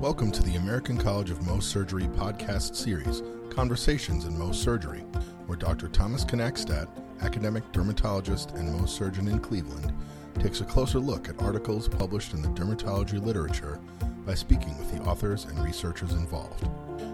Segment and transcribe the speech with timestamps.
[0.00, 5.00] Welcome to the American College of Mohs Surgery podcast series, Conversations in Mohs Surgery,
[5.46, 5.88] where Dr.
[5.88, 6.86] Thomas Knackstadt,
[7.22, 9.94] academic dermatologist and Mohs surgeon in Cleveland,
[10.38, 13.80] takes a closer look at articles published in the dermatology literature
[14.26, 16.68] by speaking with the authors and researchers involved.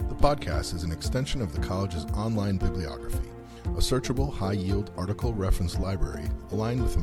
[0.09, 3.30] The podcast is an extension of the college's online bibliography,
[3.64, 7.01] a searchable, high yield article reference library aligned with the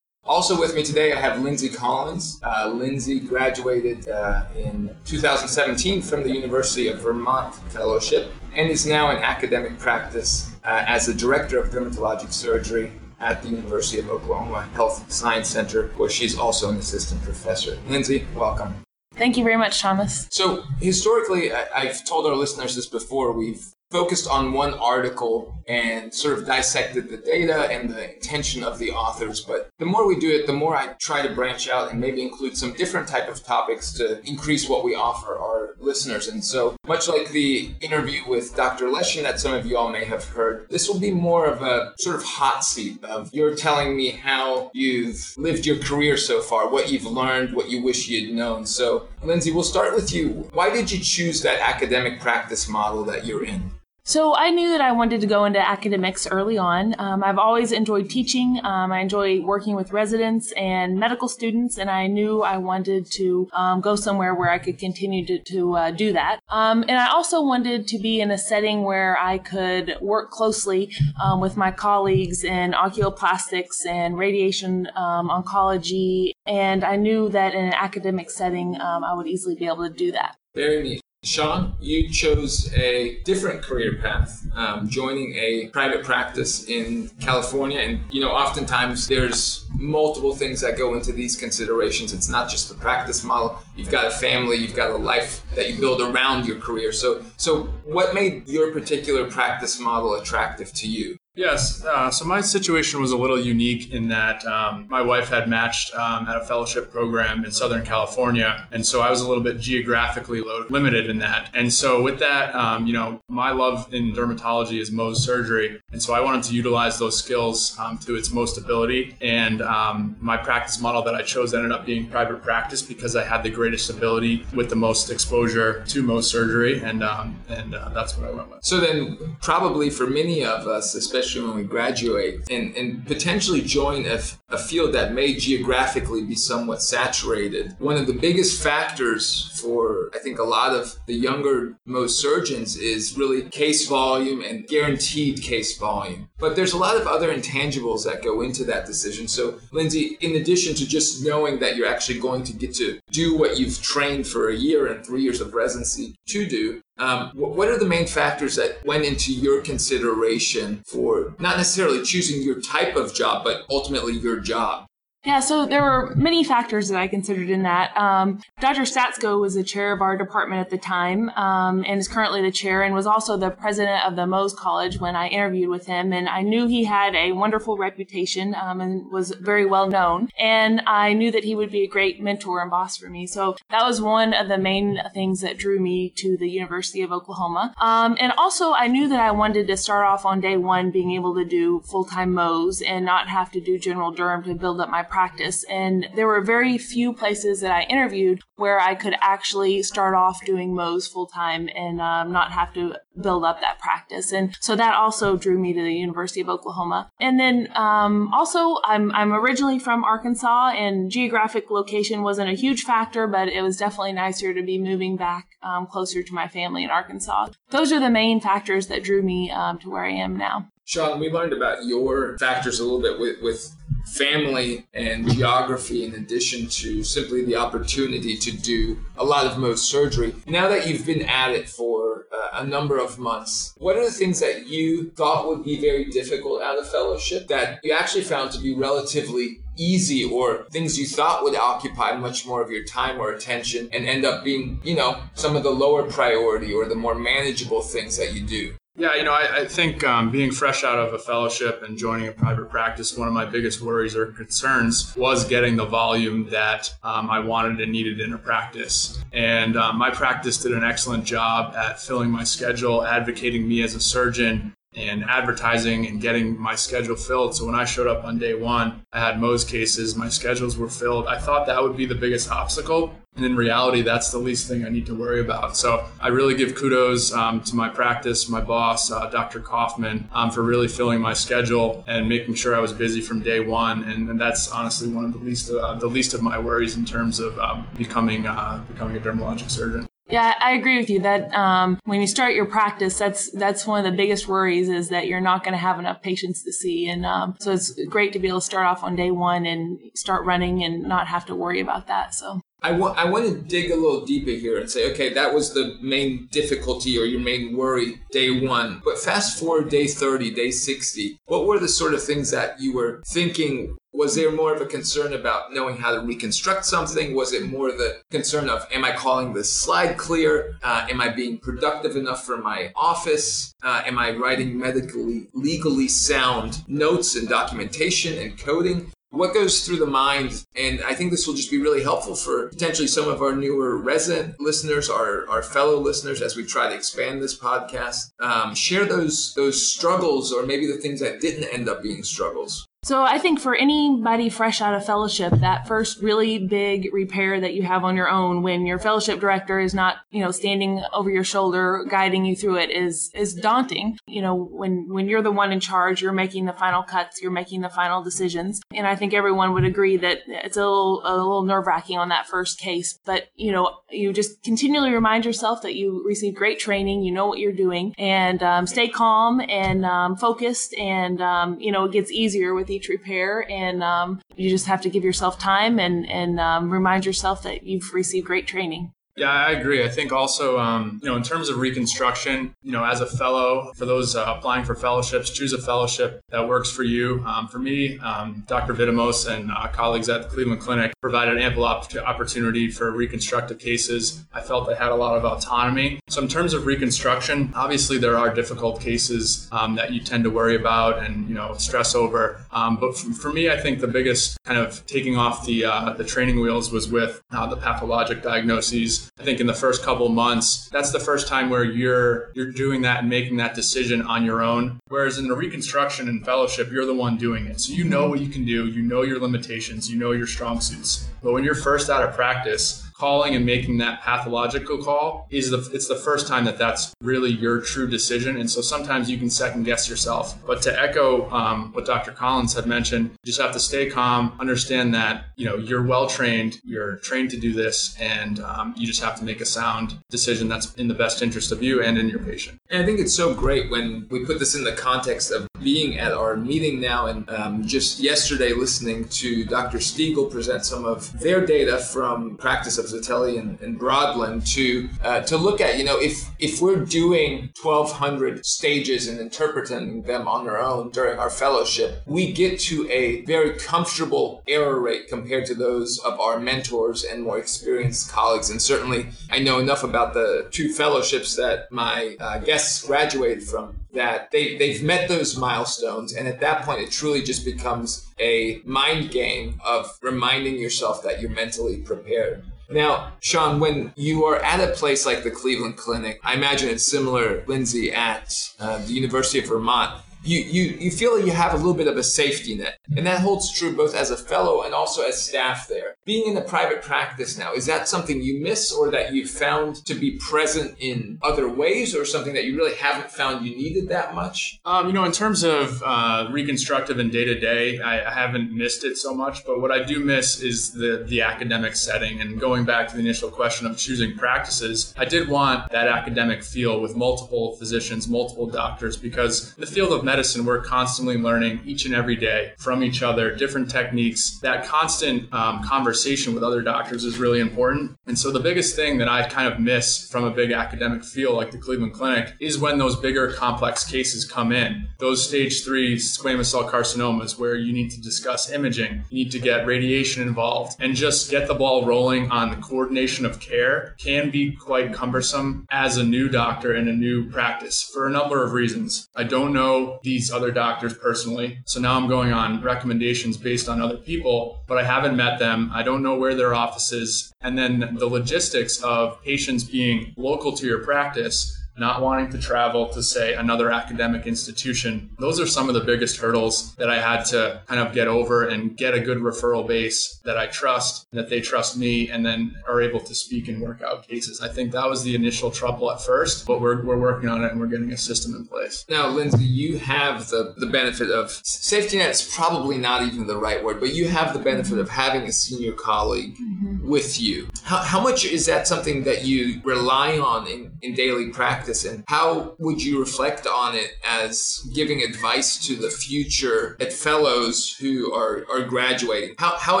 [0.26, 2.40] Also with me today, I have Lindsay Collins.
[2.42, 9.10] Uh, Lindsay graduated uh, in 2017 from the University of Vermont Fellowship and is now
[9.10, 14.62] in academic practice uh, as the Director of Dermatologic Surgery at the University of Oklahoma
[14.74, 17.78] Health Science Center, where she's also an assistant professor.
[17.88, 18.74] Lindsay, welcome.
[19.14, 20.26] Thank you very much, Thomas.
[20.30, 26.12] So, historically, I- I've told our listeners this before, we've focused on one article and
[26.12, 30.18] sort of dissected the data and the intention of the authors but the more we
[30.18, 33.28] do it the more i try to branch out and maybe include some different type
[33.28, 36.28] of topics to increase what we offer our listeners.
[36.28, 40.04] And so much like the interview with dr leshin that some of you all may
[40.04, 43.96] have heard this will be more of a sort of hot seat of you're telling
[43.96, 48.34] me how you've lived your career so far what you've learned what you wish you'd
[48.34, 48.66] known.
[48.66, 50.48] So lindsay we'll start with you.
[50.52, 53.70] Why did you choose that academic practice model that you're in
[54.08, 56.94] So I knew that I wanted to go into academics early on.
[56.96, 58.60] Um, I've always enjoyed teaching.
[58.62, 63.48] Um, I enjoy working with residents and medical students, and I knew I wanted to
[63.52, 66.38] um, go somewhere where I could continue to, to uh, do that.
[66.50, 70.92] Um, and I also wanted to be in a setting where I could work closely
[71.20, 76.30] um, with my colleagues in oculoplastics and radiation um, oncology.
[76.46, 79.92] And I knew that in an academic setting, um, I would easily be able to
[79.92, 80.36] do that.
[80.54, 81.05] Very neat.
[81.26, 87.80] Sean, you chose a different career path, um, joining a private practice in California.
[87.80, 92.12] And, you know, oftentimes there's multiple things that go into these considerations.
[92.12, 93.58] It's not just the practice model.
[93.76, 96.92] You've got a family, you've got a life that you build around your career.
[96.92, 101.18] So, so what made your particular practice model attractive to you?
[101.36, 105.50] Yes, uh, so my situation was a little unique in that um, my wife had
[105.50, 109.44] matched um, at a fellowship program in Southern California, and so I was a little
[109.44, 111.50] bit geographically limited in that.
[111.52, 116.02] And so with that, um, you know, my love in dermatology is Mohs surgery, and
[116.02, 119.14] so I wanted to utilize those skills um, to its most ability.
[119.20, 123.24] And um, my practice model that I chose ended up being private practice because I
[123.24, 127.90] had the greatest ability with the most exposure to Mohs surgery, and um, and uh,
[127.90, 128.64] that's what I went with.
[128.64, 134.06] So then, probably for many of us, especially when we graduate, and, and potentially join
[134.06, 134.20] a,
[134.50, 140.18] a field that may geographically be somewhat saturated, one of the biggest factors for, I
[140.18, 145.76] think, a lot of the younger Mohs surgeons is really case volume and guaranteed case
[145.78, 146.28] volume.
[146.38, 149.26] But there's a lot of other intangibles that go into that decision.
[149.26, 153.36] So, Lindsay, in addition to just knowing that you're actually going to get to do
[153.36, 157.68] what you've trained for a year and three years of residency to do, um, what
[157.68, 162.96] are the main factors that went into your consideration for not necessarily choosing your type
[162.96, 164.86] of job, but ultimately your job?
[165.26, 167.96] Yeah, so there were many factors that I considered in that.
[167.96, 168.82] Um, Dr.
[168.82, 172.52] Stasko was the chair of our department at the time um, and is currently the
[172.52, 176.12] chair and was also the president of the Mohs College when I interviewed with him.
[176.12, 180.28] And I knew he had a wonderful reputation um, and was very well known.
[180.38, 183.26] And I knew that he would be a great mentor and boss for me.
[183.26, 187.10] So that was one of the main things that drew me to the University of
[187.10, 187.74] Oklahoma.
[187.80, 191.10] Um, and also, I knew that I wanted to start off on day one being
[191.10, 194.80] able to do full time Mohs and not have to do general derm to build
[194.80, 195.64] up my practice.
[195.70, 200.44] And there were very few places that I interviewed where I could actually start off
[200.44, 204.30] doing Mohs full time and um, not have to build up that practice.
[204.30, 207.10] And so that also drew me to the University of Oklahoma.
[207.18, 212.82] And then um, also, I'm, I'm originally from Arkansas, and geographic location wasn't a huge
[212.82, 216.84] factor, but it was definitely nicer to be moving back um, closer to my family
[216.84, 217.48] in Arkansas.
[217.70, 220.68] Those are the main factors that drew me um, to where I am now.
[220.84, 223.74] Sean, we learned about your factors a little bit with, with
[224.06, 229.78] family and geography in addition to simply the opportunity to do a lot of Mohs
[229.78, 230.34] surgery.
[230.46, 234.10] Now that you've been at it for uh, a number of months, what are the
[234.10, 238.52] things that you thought would be very difficult out of fellowship that you actually found
[238.52, 243.20] to be relatively easy or things you thought would occupy much more of your time
[243.20, 246.94] or attention and end up being, you know, some of the lower priority or the
[246.94, 248.74] more manageable things that you do?
[248.98, 252.28] Yeah, you know, I, I think um, being fresh out of a fellowship and joining
[252.28, 256.90] a private practice, one of my biggest worries or concerns was getting the volume that
[257.02, 259.22] um, I wanted and needed in a practice.
[259.34, 263.94] And um, my practice did an excellent job at filling my schedule, advocating me as
[263.94, 267.54] a surgeon, and advertising and getting my schedule filled.
[267.54, 270.88] So when I showed up on day one, I had Mohs cases, my schedules were
[270.88, 271.26] filled.
[271.26, 273.14] I thought that would be the biggest obstacle.
[273.36, 275.76] And in reality, that's the least thing I need to worry about.
[275.76, 279.60] So I really give kudos um, to my practice, my boss, uh, Dr.
[279.60, 283.60] Kaufman, um, for really filling my schedule and making sure I was busy from day
[283.60, 284.04] one.
[284.04, 287.04] And, and that's honestly one of the least uh, the least of my worries in
[287.04, 290.06] terms of um, becoming uh, becoming a dermatologic surgeon.
[290.28, 294.04] Yeah, I agree with you that um, when you start your practice, that's that's one
[294.04, 297.08] of the biggest worries is that you're not going to have enough patients to see,
[297.08, 300.00] and um, so it's great to be able to start off on day one and
[300.14, 302.34] start running and not have to worry about that.
[302.34, 305.52] So I want I want to dig a little deeper here and say, okay, that
[305.52, 309.00] was the main difficulty or your main worry day one.
[309.04, 312.94] But fast forward day 30, day 60, what were the sort of things that you
[312.94, 313.96] were thinking?
[314.12, 317.34] Was there more of a concern about knowing how to reconstruct something?
[317.34, 320.78] Was it more the concern of, am I calling this slide clear?
[320.82, 323.74] Uh, am I being productive enough for my office?
[323.82, 329.12] Uh, am I writing medically, legally sound notes and documentation and coding?
[329.30, 332.68] What goes through the mind and i think this will just be really helpful for
[332.68, 336.94] potentially some of our newer resident listeners our, our fellow listeners as we try to
[336.94, 338.30] expand this podcast.
[338.40, 342.86] Um, share those those struggles or maybe the things that didn't end up being struggles
[343.06, 347.72] so I think for anybody fresh out of fellowship, that first really big repair that
[347.72, 351.30] you have on your own when your fellowship director is not, you know, standing over
[351.30, 354.18] your shoulder guiding you through it is is daunting.
[354.26, 357.52] You know, when when you're the one in charge, you're making the final cuts, you're
[357.52, 358.80] making the final decisions.
[358.92, 362.48] And I think everyone would agree that it's a little a little nerve-wracking on that
[362.48, 367.22] first case, but you know, you just continually remind yourself that you received great training,
[367.22, 371.92] you know what you're doing, and um, stay calm and um, focused and um, you
[371.92, 375.98] know, it gets easier with repair, and um, you just have to give yourself time
[375.98, 379.12] and and um, remind yourself that you've received great training.
[379.36, 380.02] Yeah, I agree.
[380.02, 383.92] I think also, um, you know, in terms of reconstruction, you know, as a fellow,
[383.94, 387.44] for those uh, applying for fellowships, choose a fellowship that works for you.
[387.44, 388.94] Um, for me, um, Dr.
[388.94, 394.42] Vidimos and uh, colleagues at the Cleveland Clinic provided ample op- opportunity for reconstructive cases.
[394.54, 396.18] I felt I had a lot of autonomy.
[396.30, 400.50] So, in terms of reconstruction, obviously there are difficult cases um, that you tend to
[400.50, 402.64] worry about and you know stress over.
[402.72, 406.14] Um, but for, for, me, I think the biggest kind of taking off the uh,
[406.14, 410.28] the training wheels was with uh, the pathologic diagnoses I think in the first couple
[410.28, 414.44] months, that's the first time where you're you're doing that and making that decision on
[414.44, 414.98] your own.
[415.08, 417.80] Whereas in the reconstruction and fellowship, you're the one doing it.
[417.80, 420.80] So you know what you can do, you know your limitations, you know your strong
[420.80, 421.28] suits.
[421.42, 425.78] But when you're first out of practice, calling and making that pathological call is the
[425.92, 428.56] it's the first time that that's really your true decision.
[428.56, 430.54] And so sometimes you can second guess yourself.
[430.66, 434.52] But to echo um, what dr collins had mentioned you just have to stay calm
[434.60, 439.06] understand that you know you're well trained you're trained to do this and um, you
[439.06, 442.18] just have to make a sound decision that's in the best interest of you and
[442.18, 442.78] in your patient.
[442.90, 446.18] And i think it's so great when we put this in the context of being
[446.18, 451.20] at our meeting now and um, just yesterday listening to dr stiegel present some of
[451.38, 455.98] their data from practice of Zitelli and, and Brodland to uh, to look at.
[455.98, 461.38] You know, if if we're doing 1,200 stages and interpreting them on our own during
[461.38, 466.58] our fellowship, we get to a very comfortable error rate compared to those of our
[466.58, 468.70] mentors and more experienced colleagues.
[468.70, 473.96] And certainly, I know enough about the two fellowships that my uh, guests graduated from
[474.16, 476.32] that they, they've met those milestones.
[476.32, 481.40] And at that point, it truly just becomes a mind game of reminding yourself that
[481.40, 482.64] you're mentally prepared.
[482.88, 487.10] Now, Sean, when you are at a place like the Cleveland Clinic, I imagine it's
[487.10, 490.22] similar, Lindsay, at uh, the University of Vermont.
[490.46, 492.98] You, you, you feel like you have a little bit of a safety net.
[493.16, 496.16] And that holds true both as a fellow and also as staff there.
[496.24, 500.04] Being in a private practice now, is that something you miss or that you found
[500.06, 504.08] to be present in other ways or something that you really haven't found you needed
[504.08, 504.80] that much?
[504.84, 509.04] Um, you know, in terms of uh, reconstructive and day to day, I haven't missed
[509.04, 509.64] it so much.
[509.64, 512.40] But what I do miss is the, the academic setting.
[512.40, 516.62] And going back to the initial question of choosing practices, I did want that academic
[516.62, 522.04] feel with multiple physicians, multiple doctors, because the field of medicine, we're constantly learning each
[522.06, 524.58] and every day from each other, different techniques.
[524.60, 528.16] That constant um, conversation with other doctors is really important.
[528.26, 531.56] And so the biggest thing that I kind of miss from a big academic field
[531.56, 535.08] like the Cleveland Clinic is when those bigger complex cases come in.
[535.18, 539.58] Those stage three squamous cell carcinomas where you need to discuss imaging, you need to
[539.58, 544.50] get radiation involved, and just get the ball rolling on the coordination of care can
[544.50, 548.72] be quite cumbersome as a new doctor in a new practice for a number of
[548.72, 549.28] reasons.
[549.34, 554.00] I don't know these other doctors personally, so now I'm going on recommendations based on
[554.00, 555.90] other people, but I haven't met them.
[555.94, 557.52] I don't know where their office is.
[557.60, 563.08] And then the logistics of patients being local to your practice not wanting to travel
[563.08, 565.30] to, say, another academic institution.
[565.38, 568.66] Those are some of the biggest hurdles that I had to kind of get over
[568.66, 572.76] and get a good referral base that I trust, that they trust me, and then
[572.88, 574.60] are able to speak and work out cases.
[574.60, 577.72] I think that was the initial trouble at first, but we're, we're working on it
[577.72, 579.04] and we're getting a system in place.
[579.08, 583.82] Now, Lindsay, you have the, the benefit of safety net's probably not even the right
[583.82, 587.08] word, but you have the benefit of having a senior colleague mm-hmm.
[587.08, 587.68] with you.
[587.82, 591.85] How, how much is that something that you rely on in, in daily practice?
[591.86, 597.12] Practice and how would you reflect on it as giving advice to the future at
[597.12, 599.54] fellows who are, are graduating?
[599.58, 600.00] How, how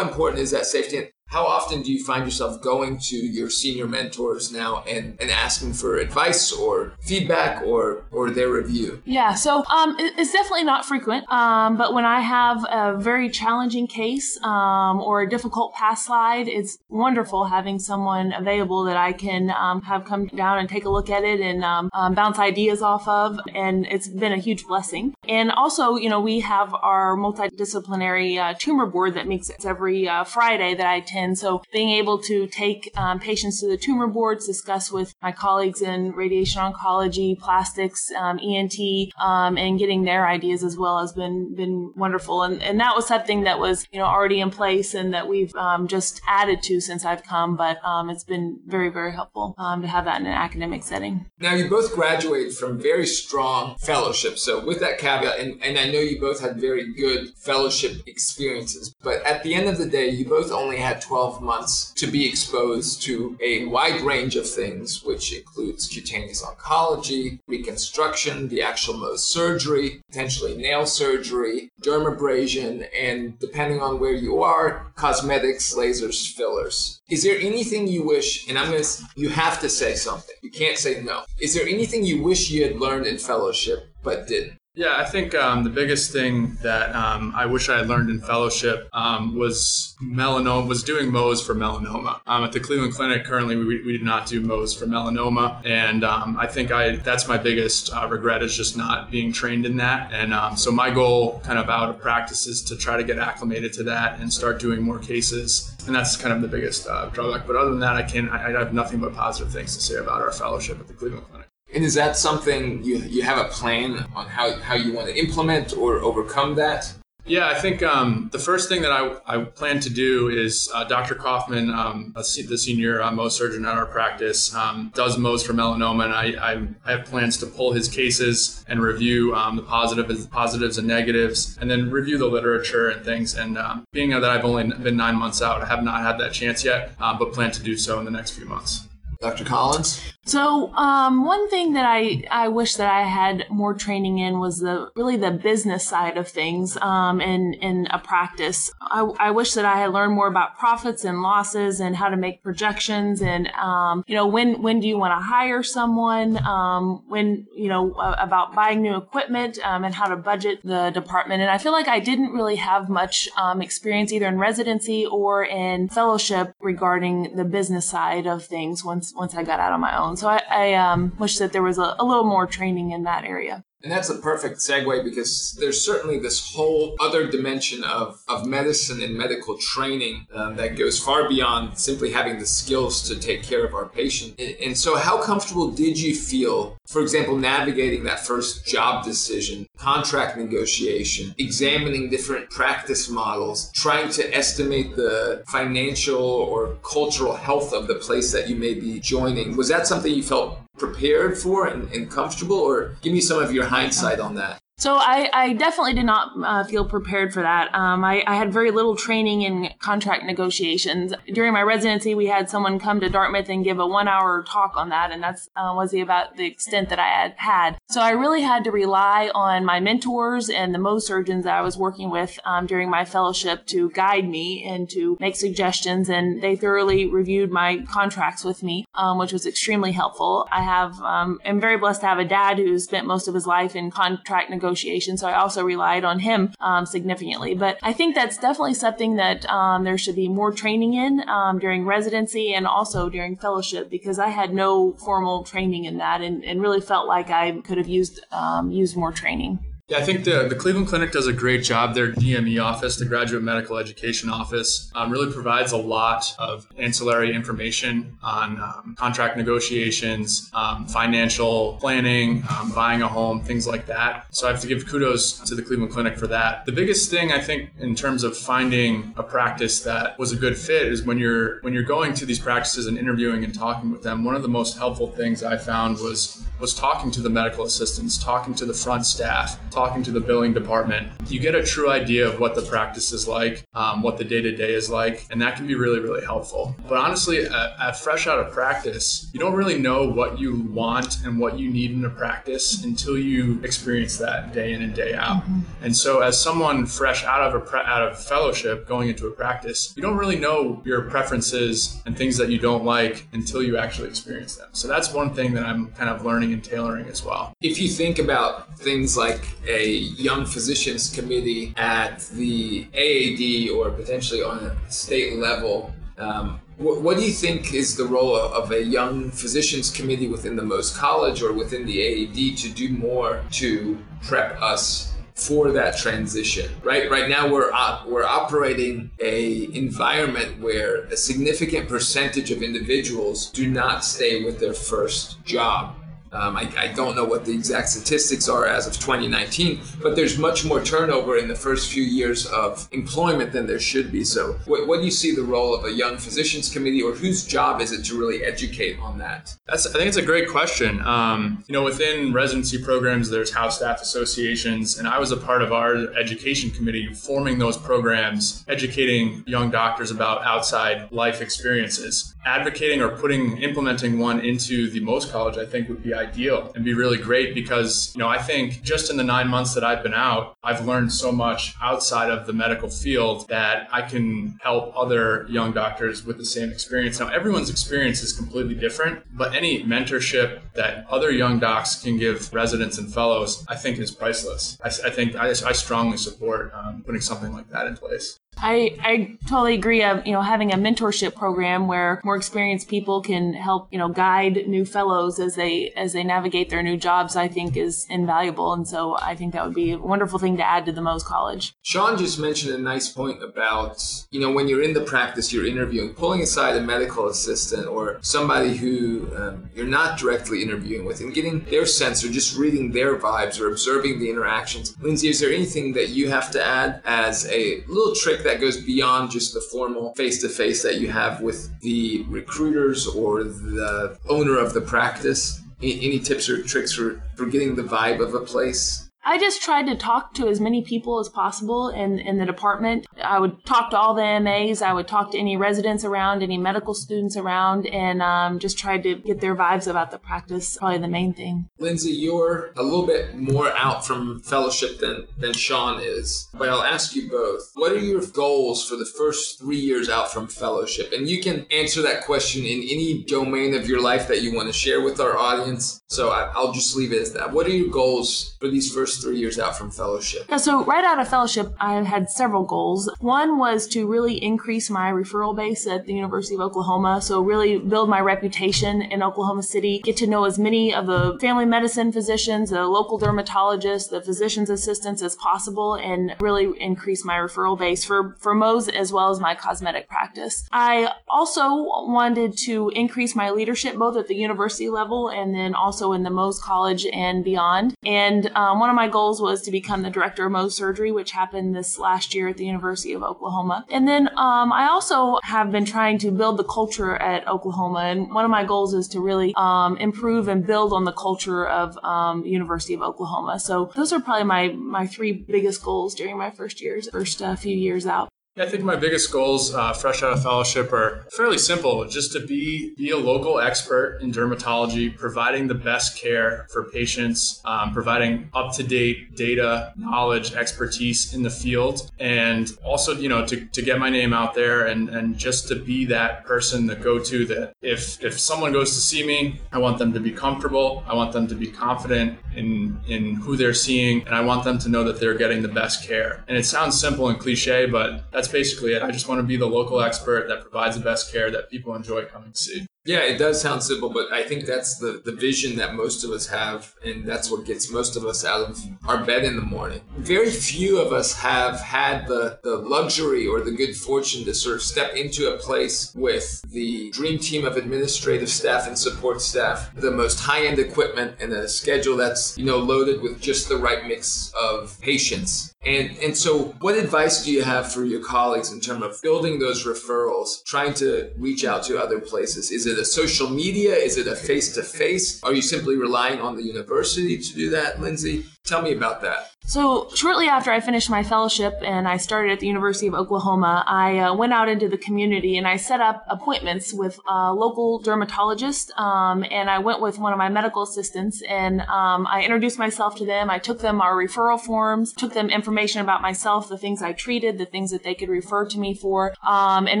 [0.00, 1.10] important is that safety?
[1.36, 5.74] How often do you find yourself going to your senior mentors now and, and asking
[5.74, 9.02] for advice or feedback or, or their review?
[9.04, 11.30] Yeah, so um, it, it's definitely not frequent.
[11.30, 16.46] Um, but when I have a very challenging case um, or a difficult path slide,
[16.46, 20.90] it's wonderful having someone available that I can um, have come down and take a
[20.90, 23.38] look at it and um, um, bounce ideas off of.
[23.52, 25.12] And it's been a huge blessing.
[25.28, 30.24] And also, you know, we have our multidisciplinary uh, tumor board that meets every uh,
[30.24, 31.38] Friday that I attend.
[31.38, 35.82] So being able to take um, patients to the tumor boards, discuss with my colleagues
[35.82, 38.78] in radiation oncology, plastics, um, ENT,
[39.20, 42.42] um, and getting their ideas as well has been been wonderful.
[42.42, 45.54] And and that was something that was you know already in place and that we've
[45.56, 47.56] um, just added to since I've come.
[47.56, 51.26] But um, it's been very very helpful um, to have that in an academic setting.
[51.38, 54.42] Now you both graduated from very strong fellowships.
[54.42, 59.24] So with that and, and I know you both had very good fellowship experiences, but
[59.24, 63.02] at the end of the day, you both only had 12 months to be exposed
[63.02, 70.02] to a wide range of things, which includes cutaneous oncology, reconstruction, the actual Mohs surgery,
[70.08, 77.00] potentially nail surgery, dermabrasion, and depending on where you are, cosmetics, lasers, fillers.
[77.08, 80.34] Is there anything you wish, and I'm gonna, you have to say something.
[80.42, 81.24] You can't say no.
[81.40, 84.58] Is there anything you wish you had learned in fellowship but didn't?
[84.76, 88.20] Yeah, I think um, the biggest thing that um, I wish I had learned in
[88.20, 92.20] fellowship um, was melanoma, was doing Mohs for melanoma.
[92.26, 96.04] Um, at the Cleveland Clinic, currently, we, we did not do Mohs for melanoma, and
[96.04, 99.78] um, I think I that's my biggest uh, regret is just not being trained in
[99.78, 100.12] that.
[100.12, 103.18] And um, so my goal, kind of out of practice, is to try to get
[103.18, 105.74] acclimated to that and start doing more cases.
[105.86, 107.46] And that's kind of the biggest uh, drawback.
[107.46, 109.94] But other than that, I can I, I have nothing but positive things to say
[109.94, 111.45] about our fellowship at the Cleveland Clinic.
[111.76, 115.14] And is that something you, you have a plan on how, how you want to
[115.14, 116.90] implement or overcome that?
[117.26, 120.84] Yeah, I think um, the first thing that I, I plan to do is uh,
[120.84, 121.14] Dr.
[121.14, 126.04] Kaufman, um, the senior uh, Mohs surgeon at our practice, um, does Mohs for melanoma,
[126.06, 130.30] and I, I, I, have plans to pull his cases and review um, the positive,
[130.30, 133.34] positives and negatives, and then review the literature and things.
[133.34, 136.32] And um, being that I've only been nine months out, I have not had that
[136.32, 138.86] chance yet, uh, but plan to do so in the next few months.
[139.20, 139.44] Dr.
[139.44, 140.12] Collins?
[140.26, 144.58] So, um, one thing that I, I wish that I had more training in was
[144.58, 148.72] the really the business side of things um, in, in a practice.
[148.80, 152.16] I, I wish that I had learned more about profits and losses and how to
[152.16, 157.04] make projections and, um, you know, when, when do you want to hire someone, um,
[157.06, 161.40] when, you know, about buying new equipment um, and how to budget the department.
[161.40, 165.44] And I feel like I didn't really have much um, experience either in residency or
[165.44, 169.96] in fellowship regarding the business side of things once, once I got out on my
[169.98, 170.16] own.
[170.16, 173.24] So I, I um, wish that there was a, a little more training in that
[173.24, 173.64] area.
[173.86, 179.00] And that's a perfect segue because there's certainly this whole other dimension of, of medicine
[179.00, 183.64] and medical training um, that goes far beyond simply having the skills to take care
[183.64, 184.34] of our patient.
[184.40, 189.68] And, and so, how comfortable did you feel, for example, navigating that first job decision
[189.76, 197.86] contract negotiation, examining different practice models, trying to estimate the financial or cultural health of
[197.86, 199.56] the place that you may be joining.
[199.56, 203.52] Was that something you felt prepared for and, and comfortable, or give me some of
[203.52, 204.60] your hindsight on that?
[204.78, 207.74] So I, I definitely did not uh, feel prepared for that.
[207.74, 211.14] Um, I, I, had very little training in contract negotiations.
[211.32, 214.90] During my residency, we had someone come to Dartmouth and give a one-hour talk on
[214.90, 217.78] that, and that's uh, was the, about the extent that I had had.
[217.88, 221.62] So I really had to rely on my mentors and the Mohs surgeons that I
[221.62, 226.10] was working with um, during my fellowship to guide me and to make suggestions.
[226.10, 230.46] And they thoroughly reviewed my contracts with me, um, which was extremely helpful.
[230.52, 233.46] I have um, am very blessed to have a dad who spent most of his
[233.46, 235.16] life in contract negotiations negotiation.
[235.16, 237.54] So I also relied on him um, significantly.
[237.54, 241.58] But I think that's definitely something that um, there should be more training in um,
[241.58, 246.44] during residency and also during fellowship because I had no formal training in that and,
[246.44, 249.58] and really felt like I could have used um, used more training.
[249.88, 251.94] Yeah, I think the, the Cleveland Clinic does a great job.
[251.94, 257.32] Their GME office, the Graduate Medical Education Office, um, really provides a lot of ancillary
[257.32, 264.26] information on um, contract negotiations, um, financial planning, um, buying a home, things like that.
[264.34, 266.66] So I have to give kudos to the Cleveland Clinic for that.
[266.66, 270.58] The biggest thing I think in terms of finding a practice that was a good
[270.58, 274.02] fit is when you're when you're going to these practices and interviewing and talking with
[274.02, 274.24] them.
[274.24, 278.18] One of the most helpful things I found was was talking to the medical assistants,
[278.18, 282.26] talking to the front staff talking to the billing department, you get a true idea
[282.26, 285.38] of what the practice is like, um, what the day to day is like, and
[285.42, 286.74] that can be really, really helpful.
[286.88, 291.18] But honestly, at, at, fresh out of practice, you don't really know what you want
[291.26, 295.12] and what you need in a practice until you experience that day in and day
[295.12, 295.42] out.
[295.42, 295.60] Mm-hmm.
[295.82, 299.30] And so, as someone fresh out of a pre- out of fellowship going into a
[299.30, 303.76] practice, you don't really know your preferences and things that you don't like until you
[303.76, 304.68] actually experience them.
[304.72, 307.52] So that's one thing that I'm kind of learning and tailoring as well.
[307.60, 314.42] If you think about things like a young physicians committee at the AAD or potentially
[314.42, 315.92] on a state level.
[316.18, 320.56] Um, what, what, do you think is the role of a young physicians committee within
[320.56, 325.94] the Mohs College or within the AAD to do more to prep us for that
[325.98, 332.62] transition right right now we're op- we're operating a environment where a significant percentage of
[332.62, 335.94] individuals do not stay with their first job
[336.32, 340.38] um, I, I, don't know what the exact statistics are as of 2019, but there's
[340.38, 344.24] much more turnover in the first few years of employment than there should be.
[344.24, 347.46] So, what, what do you see the role of a young physicians committee, or whose
[347.46, 349.56] job is it to really educate on that?
[349.66, 351.00] That's, I think it's a great question.
[351.02, 355.62] Um, you know, within residency programs, there's house staff associations, and I was a part
[355.62, 362.34] of our education committee forming those programs, educating young doctors about outside life experiences.
[362.46, 366.84] Advocating or putting, implementing one into the Mohs college, I think would be ideal and
[366.84, 370.02] be really great because, you know, I think just in the nine months that I've
[370.02, 374.92] been out, I've learned so much outside of the medical field that I can help
[374.96, 377.18] other young doctors with the same experience.
[377.18, 382.52] Now, everyone's experience is completely different, but any mentorship that other young docs can give
[382.54, 384.78] residents and fellows, I think is priceless.
[384.82, 388.38] I, I think I, I, strongly support um, putting something like that in place.
[388.58, 390.02] I, I totally agree.
[390.02, 394.08] Of you know having a mentorship program where more experienced people can help you know
[394.08, 398.72] guide new fellows as they as they navigate their new jobs, I think is invaluable.
[398.72, 401.24] And so I think that would be a wonderful thing to add to the Mohs
[401.24, 401.74] College.
[401.82, 405.66] Sean just mentioned a nice point about you know when you're in the practice, you're
[405.66, 411.20] interviewing, pulling aside a medical assistant or somebody who um, you're not directly interviewing with,
[411.20, 414.96] and getting their sense or just reading their vibes or observing the interactions.
[415.00, 418.45] Lindsay, is there anything that you have to add as a little trick?
[418.46, 423.06] That goes beyond just the formal face to face that you have with the recruiters
[423.06, 425.60] or the owner of the practice?
[425.82, 429.05] Any tips or tricks for, for getting the vibe of a place?
[429.28, 433.08] I just tried to talk to as many people as possible in, in the department.
[433.20, 434.82] I would talk to all the MAs.
[434.82, 439.02] I would talk to any residents around, any medical students around, and um, just tried
[439.02, 440.76] to get their vibes about the practice.
[440.76, 441.68] Probably the main thing.
[441.80, 446.84] Lindsay, you're a little bit more out from fellowship than, than Sean is, but I'll
[446.84, 447.72] ask you both.
[447.74, 451.12] What are your goals for the first three years out from fellowship?
[451.12, 454.68] And you can answer that question in any domain of your life that you want
[454.68, 456.00] to share with our audience.
[456.06, 457.52] So I, I'll just leave it as that.
[457.52, 460.46] What are your goals for these first three years out from fellowship?
[460.48, 463.10] Yeah, so right out of fellowship, I had several goals.
[463.20, 467.20] One was to really increase my referral base at the University of Oklahoma.
[467.22, 471.38] So really build my reputation in Oklahoma City, get to know as many of the
[471.40, 477.34] family medicine physicians, the local dermatologists, the physician's assistants as possible, and really increase my
[477.34, 480.68] referral base for, for Mohs as well as my cosmetic practice.
[480.72, 486.12] I also wanted to increase my leadership both at the university level and then also
[486.12, 487.94] in the Mohs College and beyond.
[488.04, 491.12] And um, one of my my goals was to become the director of Mohs surgery,
[491.12, 493.84] which happened this last year at the University of Oklahoma.
[493.88, 498.00] And then um, I also have been trying to build the culture at Oklahoma.
[498.00, 501.68] And one of my goals is to really um, improve and build on the culture
[501.68, 503.60] of um, University of Oklahoma.
[503.60, 507.54] So those are probably my, my three biggest goals during my first years, first uh,
[507.54, 508.28] few years out.
[508.58, 512.06] I think my biggest goals, uh, fresh out of fellowship, are fairly simple.
[512.06, 517.60] Just to be be a local expert in dermatology, providing the best care for patients,
[517.66, 523.44] um, providing up to date data, knowledge, expertise in the field, and also you know
[523.44, 526.96] to, to get my name out there and and just to be that person, the
[526.96, 527.44] go to.
[527.44, 531.04] That if if someone goes to see me, I want them to be comfortable.
[531.06, 534.78] I want them to be confident in in who they're seeing, and I want them
[534.78, 536.42] to know that they're getting the best care.
[536.48, 539.02] And it sounds simple and cliche, but that's that's basically it.
[539.02, 541.94] I just want to be the local expert that provides the best care that people
[541.94, 542.86] enjoy coming to see.
[543.06, 546.30] Yeah, it does sound simple, but I think that's the, the vision that most of
[546.30, 549.62] us have, and that's what gets most of us out of our bed in the
[549.62, 550.00] morning.
[550.18, 554.76] Very few of us have had the, the luxury or the good fortune to sort
[554.76, 559.94] of step into a place with the dream team of administrative staff and support staff,
[559.94, 563.76] the most high end equipment, and a schedule that's, you know, loaded with just the
[563.76, 568.72] right mix of patients and and so what advice do you have for your colleagues
[568.72, 572.72] in terms of building those referrals, trying to reach out to other places?
[572.72, 573.94] Is it a social media?
[573.94, 575.42] Is it a face to face?
[575.42, 578.44] Are you simply relying on the university to do that, Lindsay?
[578.66, 579.52] Tell me about that.
[579.68, 583.82] So, shortly after I finished my fellowship and I started at the University of Oklahoma,
[583.84, 587.98] I uh, went out into the community and I set up appointments with a local
[587.98, 588.92] dermatologist.
[588.96, 593.16] Um, and I went with one of my medical assistants and um, I introduced myself
[593.16, 593.50] to them.
[593.50, 597.58] I took them our referral forms, took them information about myself, the things I treated,
[597.58, 600.00] the things that they could refer to me for, um, and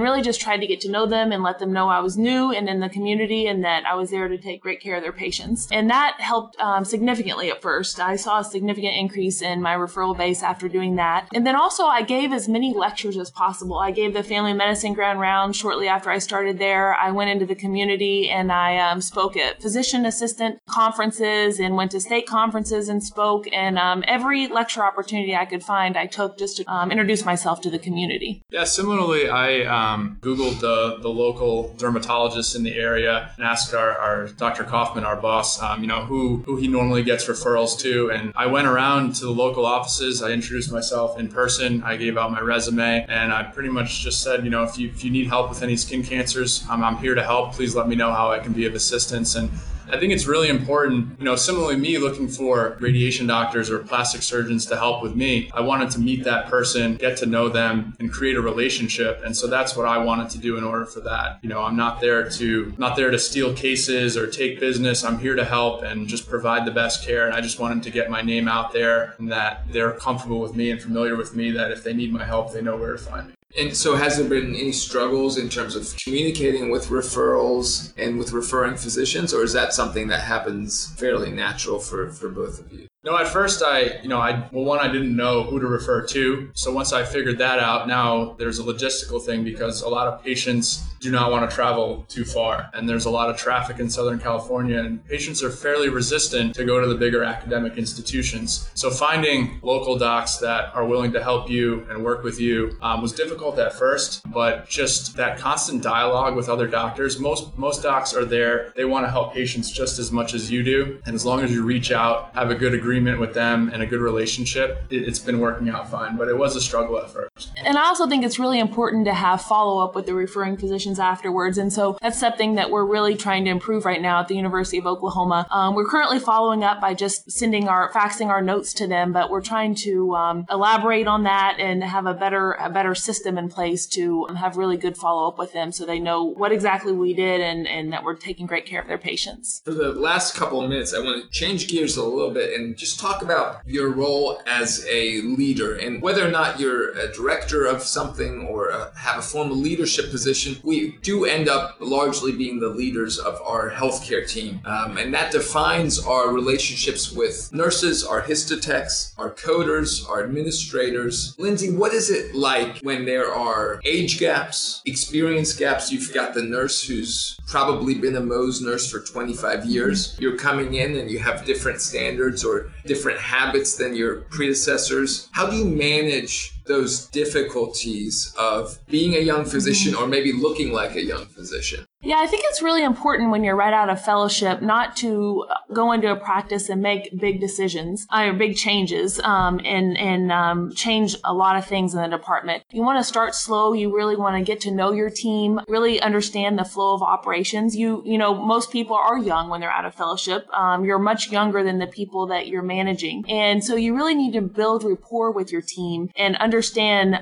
[0.00, 2.52] really just tried to get to know them and let them know I was new
[2.52, 5.12] and in the community and that I was there to take great care of their
[5.12, 5.66] patients.
[5.72, 7.98] And that helped um, significantly at first.
[7.98, 11.28] I saw a significant increase in my referral base after doing that.
[11.34, 13.76] And then also I gave as many lectures as possible.
[13.78, 16.94] I gave the family medicine grand round shortly after I started there.
[16.94, 21.90] I went into the community and I um, spoke at physician assistant conferences and went
[21.90, 23.46] to state conferences and spoke.
[23.52, 27.60] And um, every lecture opportunity I could find, I took just to um, introduce myself
[27.62, 28.42] to the community.
[28.48, 33.90] Yeah, similarly, I um, Googled the, the local dermatologists in the area and asked our,
[33.98, 34.64] our Dr.
[34.64, 38.10] Kaufman, our boss, um, you know, who, who he normally gets referrals to.
[38.10, 40.22] And I I went around to the local offices.
[40.22, 41.82] I introduced myself in person.
[41.82, 44.88] I gave out my resume, and I pretty much just said, you know, if you
[44.88, 47.54] if you need help with any skin cancers, I'm, I'm here to help.
[47.54, 49.34] Please let me know how I can be of assistance.
[49.34, 49.50] And
[49.92, 54.22] I think it's really important, you know, similarly me looking for radiation doctors or plastic
[54.22, 55.48] surgeons to help with me.
[55.54, 59.22] I wanted to meet that person, get to know them and create a relationship.
[59.24, 61.38] And so that's what I wanted to do in order for that.
[61.42, 65.04] You know, I'm not there to not there to steal cases or take business.
[65.04, 67.90] I'm here to help and just provide the best care and I just wanted to
[67.90, 71.52] get my name out there and that they're comfortable with me and familiar with me
[71.52, 73.35] that if they need my help, they know where to find me.
[73.58, 78.32] And so, has there been any struggles in terms of communicating with referrals and with
[78.32, 82.86] referring physicians, or is that something that happens fairly natural for, for both of you?
[83.06, 86.04] No, at first I, you know, I well one I didn't know who to refer
[86.08, 86.50] to.
[86.54, 90.24] So once I figured that out, now there's a logistical thing because a lot of
[90.24, 93.88] patients do not want to travel too far, and there's a lot of traffic in
[93.88, 98.68] Southern California, and patients are fairly resistant to go to the bigger academic institutions.
[98.74, 103.02] So finding local docs that are willing to help you and work with you um,
[103.02, 107.20] was difficult at first, but just that constant dialogue with other doctors.
[107.20, 110.64] Most most docs are there; they want to help patients just as much as you
[110.64, 113.70] do, and as long as you reach out, have a good agreement agreement with them
[113.72, 116.16] and a good relationship, it, has been working out fine.
[116.16, 117.52] But it was a struggle at first.
[117.62, 120.98] And I also think it's really important to have follow up with the referring physicians
[120.98, 121.58] afterwards.
[121.58, 124.78] And so that's something that we're really trying to improve right now at the University
[124.78, 125.46] of Oklahoma.
[125.50, 129.30] Um, we're currently following up by just sending our faxing our notes to them, but
[129.30, 133.48] we're trying to um, elaborate on that and have a better a better system in
[133.48, 137.12] place to have really good follow up with them so they know what exactly we
[137.12, 139.60] did and, and that we're taking great care of their patients.
[139.64, 142.76] For the last couple of minutes, I want to change gears a little bit and
[142.76, 147.12] just just talk about your role as a leader and whether or not you're a
[147.12, 150.56] director of something or a, have a formal leadership position.
[150.62, 155.32] We do end up largely being the leaders of our healthcare team, um, and that
[155.32, 161.34] defines our relationships with nurses, our histotechs, our coders, our administrators.
[161.38, 165.90] Lindsay, what is it like when there are age gaps, experience gaps?
[165.90, 170.16] You've got the nurse who's probably been a Mohs nurse for 25 years.
[170.20, 175.28] You're coming in and you have different standards or different habits than your predecessors.
[175.32, 180.94] How do you manage those difficulties of being a young physician or maybe looking like
[180.94, 181.86] a young physician?
[182.02, 185.90] Yeah, I think it's really important when you're right out of fellowship not to go
[185.90, 190.72] into a practice and make big decisions uh, or big changes um, and and um,
[190.72, 192.62] change a lot of things in the department.
[192.70, 193.72] You want to start slow.
[193.72, 197.74] You really want to get to know your team, really understand the flow of operations.
[197.74, 200.46] You you know most people are young when they're out of fellowship.
[200.54, 204.34] Um, you're much younger than the people that you're managing, and so you really need
[204.34, 206.55] to build rapport with your team and understand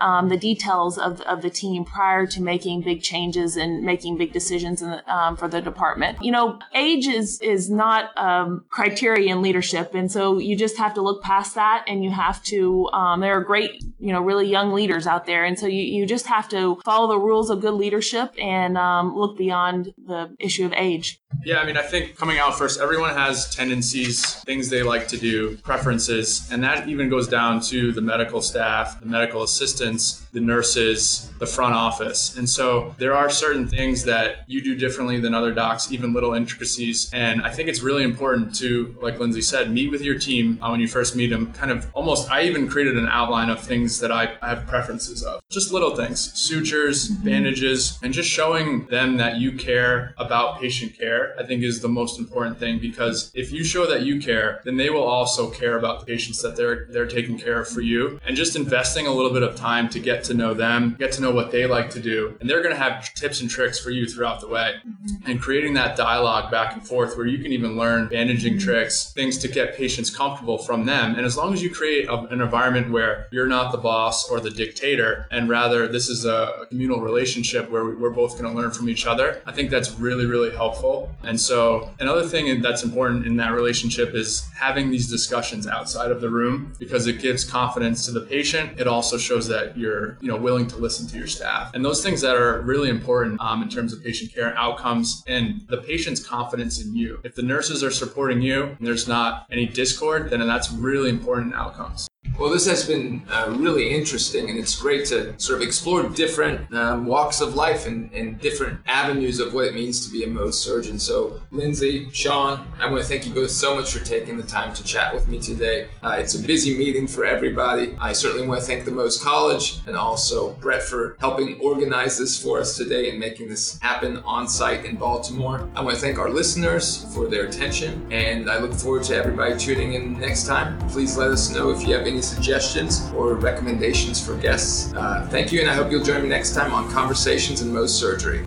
[0.01, 4.33] um, the details of of the team prior to making big changes and making big
[4.33, 6.19] decisions the, um, for the department.
[6.23, 10.95] You know, age is is not um, criteria in leadership, and so you just have
[10.95, 12.89] to look past that, and you have to.
[12.93, 16.07] Um, there are great, you know, really young leaders out there, and so you you
[16.07, 20.65] just have to follow the rules of good leadership and um, look beyond the issue
[20.65, 21.21] of age.
[21.45, 25.19] Yeah, I mean, I think coming out first, everyone has tendencies, things they like to
[25.19, 30.41] do, preferences, and that even goes down to the medical staff, the medical assistants, the
[30.41, 32.37] nurses, the front office.
[32.37, 36.35] And so there are certain things that you do differently than other docs, even little
[36.35, 37.11] intricacies.
[37.13, 40.71] And I think it's really important to, like Lindsay said, meet with your team uh,
[40.71, 41.53] when you first meet them.
[41.53, 45.41] Kind of almost, I even created an outline of things that I have preferences of.
[45.51, 51.24] Just little things, sutures, bandages, and just showing them that you care about patient care,
[51.39, 54.77] I think is the most important thing because if you show that you care, then
[54.77, 58.21] they will also care about the patients that they're they're taking care of for you.
[58.27, 61.23] And just investing a little bit of time to get to know them, get to
[61.23, 63.91] know what they like to do, and they're going to have tips and tricks for
[63.91, 64.75] you throughout the way.
[64.87, 65.31] Mm-hmm.
[65.31, 68.65] And creating that dialogue back and forth where you can even learn bandaging mm-hmm.
[68.65, 71.15] tricks, things to get patients comfortable from them.
[71.15, 74.41] And as long as you create a, an environment where you're not the boss or
[74.41, 78.71] the dictator, and rather this is a communal relationship where we're both going to learn
[78.71, 81.14] from each other, I think that's really, really helpful.
[81.23, 86.21] And so another thing that's important in that relationship is having these discussions outside of
[86.21, 88.81] the room because it gives confidence to the patient.
[88.81, 91.73] It also shows that you're, you know, willing to listen to your staff.
[91.75, 95.65] And those things that are really important um, in terms of patient care outcomes and
[95.69, 97.21] the patient's confidence in you.
[97.25, 101.55] If the nurses are supporting you and there's not any discord, then that's really important
[101.55, 102.09] outcomes.
[102.37, 106.75] Well, this has been uh, really interesting, and it's great to sort of explore different
[106.75, 110.27] um, walks of life and, and, different avenues of what it means to be a
[110.27, 110.99] Mohs surgeon.
[110.99, 114.75] So, Lindsay, Sean, I want to thank you both so much for taking the time
[114.75, 115.87] to chat with me today.
[116.03, 117.97] Uh, it's a busy meeting for everybody.
[118.01, 122.43] I certainly want to thank the Mohs College and also Brett for helping organize this
[122.43, 125.69] for us today and making this happen on site in Baltimore.
[125.77, 129.57] I want to thank our listeners for their attention, and I look forward to everybody
[129.57, 130.77] tuning in next time.
[130.89, 134.93] Please let us know if you have any suggestions or recommendations for guests.
[134.95, 137.91] Uh, thank you, and I hope you'll join me next time on Conversations in Mohs
[137.91, 138.47] Surgery.